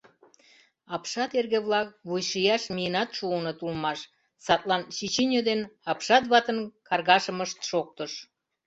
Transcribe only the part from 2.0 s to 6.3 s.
вуйшияш миенат шуыныт улмаш, садлан чӱчӱньӧ ден апшат